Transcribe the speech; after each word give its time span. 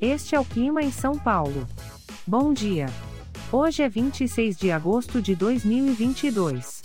Este 0.00 0.34
é 0.34 0.40
o 0.40 0.44
clima 0.44 0.82
em 0.82 0.90
São 0.92 1.18
Paulo. 1.18 1.66
Bom 2.26 2.52
dia. 2.52 2.86
Hoje 3.50 3.82
é 3.82 3.88
26 3.88 4.58
de 4.58 4.70
agosto 4.70 5.22
de 5.22 5.34
2022. 5.34 6.82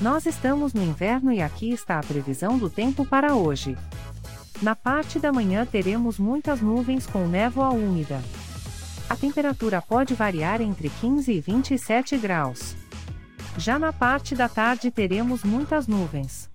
Nós 0.00 0.24
estamos 0.24 0.72
no 0.72 0.82
inverno 0.82 1.30
e 1.30 1.42
aqui 1.42 1.70
está 1.70 1.98
a 1.98 2.02
previsão 2.02 2.56
do 2.56 2.70
tempo 2.70 3.04
para 3.04 3.34
hoje. 3.34 3.76
Na 4.62 4.74
parte 4.74 5.18
da 5.18 5.30
manhã 5.30 5.66
teremos 5.66 6.18
muitas 6.18 6.62
nuvens 6.62 7.06
com 7.06 7.26
névoa 7.26 7.68
úmida. 7.68 8.22
A 9.10 9.16
temperatura 9.16 9.82
pode 9.82 10.14
variar 10.14 10.62
entre 10.62 10.88
15 10.88 11.30
e 11.30 11.38
27 11.38 12.16
graus. 12.16 12.74
Já 13.58 13.78
na 13.78 13.92
parte 13.92 14.34
da 14.34 14.48
tarde 14.48 14.90
teremos 14.90 15.44
muitas 15.44 15.86
nuvens. 15.86 16.48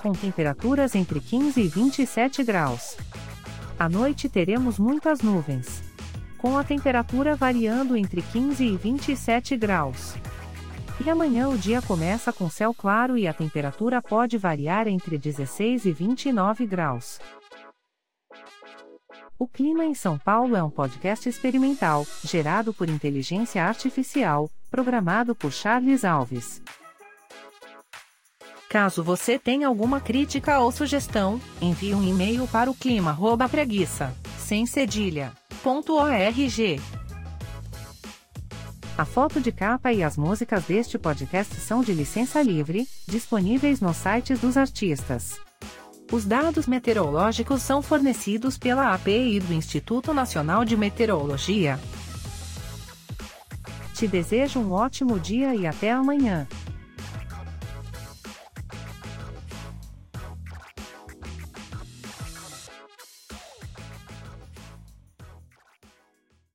Com 0.00 0.12
temperaturas 0.12 0.94
entre 0.94 1.20
15 1.20 1.60
e 1.60 1.68
27 1.68 2.42
graus. 2.44 2.96
À 3.78 3.88
noite 3.88 4.28
teremos 4.28 4.76
muitas 4.76 5.20
nuvens. 5.22 5.80
Com 6.36 6.58
a 6.58 6.64
temperatura 6.64 7.36
variando 7.36 7.96
entre 7.96 8.20
15 8.20 8.64
e 8.64 8.76
27 8.76 9.56
graus. 9.56 10.16
E 11.04 11.08
amanhã 11.08 11.48
o 11.48 11.56
dia 11.56 11.80
começa 11.80 12.32
com 12.32 12.50
céu 12.50 12.74
claro 12.74 13.16
e 13.16 13.28
a 13.28 13.32
temperatura 13.32 14.02
pode 14.02 14.36
variar 14.36 14.88
entre 14.88 15.16
16 15.16 15.84
e 15.84 15.92
29 15.92 16.66
graus. 16.66 17.20
O 19.38 19.46
Clima 19.46 19.84
em 19.84 19.94
São 19.94 20.18
Paulo 20.18 20.56
é 20.56 20.62
um 20.62 20.70
podcast 20.70 21.28
experimental, 21.28 22.04
gerado 22.24 22.74
por 22.74 22.88
inteligência 22.88 23.64
artificial, 23.64 24.50
programado 24.68 25.36
por 25.36 25.52
Charles 25.52 26.04
Alves. 26.04 26.60
Caso 28.68 29.02
você 29.02 29.38
tenha 29.38 29.66
alguma 29.66 29.98
crítica 29.98 30.58
ou 30.58 30.70
sugestão, 30.70 31.40
envie 31.60 31.94
um 31.94 32.02
e-mail 32.02 32.46
para 32.48 32.70
o 32.70 32.74
clima@preguiça, 32.74 34.14
sem. 34.38 34.66
A 38.98 39.04
foto 39.04 39.40
de 39.40 39.52
capa 39.52 39.92
e 39.92 40.02
as 40.02 40.18
músicas 40.18 40.64
deste 40.64 40.98
podcast 40.98 41.54
são 41.54 41.82
de 41.82 41.94
licença 41.94 42.42
livre, 42.42 42.86
disponíveis 43.06 43.80
nos 43.80 43.96
sites 43.96 44.40
dos 44.40 44.56
artistas. 44.56 45.40
Os 46.12 46.24
dados 46.24 46.66
meteorológicos 46.66 47.62
são 47.62 47.80
fornecidos 47.80 48.58
pela 48.58 48.92
API 48.92 49.40
do 49.40 49.54
Instituto 49.54 50.12
Nacional 50.12 50.64
de 50.64 50.76
Meteorologia. 50.76 51.78
Te 53.94 54.06
desejo 54.06 54.60
um 54.60 54.72
ótimo 54.72 55.18
dia 55.18 55.54
e 55.54 55.66
até 55.66 55.90
amanhã. 55.90 56.46